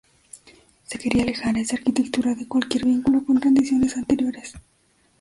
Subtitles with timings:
[0.85, 4.53] Se quería alejar a esa Arquitectura de cualquier vínculo con tradiciones anteriores.